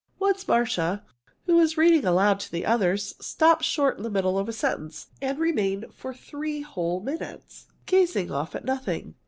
Once 0.17 0.47
Marcia, 0.47 1.05
who 1.45 1.55
was 1.57 1.77
reading 1.77 2.03
aloud 2.05 2.39
to 2.39 2.51
the 2.51 2.65
others, 2.65 3.13
stopped 3.21 3.63
short 3.63 3.97
in 3.97 4.01
the 4.03 4.09
middle 4.09 4.35
of 4.39 4.49
a 4.49 4.51
sentence, 4.51 5.05
and 5.21 5.37
remained 5.37 5.85
for 5.93 6.11
three 6.11 6.61
whole 6.61 6.99
minutes 6.99 7.67
gazing 7.85 8.31
off 8.31 8.55
at 8.55 8.65
nothing. 8.65 9.13